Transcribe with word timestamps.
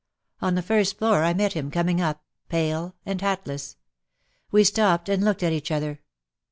On 0.41 0.55
the 0.55 0.63
first 0.63 0.97
floor 0.97 1.23
I 1.23 1.35
met 1.35 1.53
him 1.53 1.69
coming 1.69 2.01
up, 2.01 2.23
pale 2.49 2.95
and 3.05 3.21
hatless. 3.21 3.77
We 4.49 4.63
stopped 4.63 5.07
and 5.09 5.23
looked 5.23 5.43
at 5.43 5.53
each 5.53 5.69
other. 5.69 6.01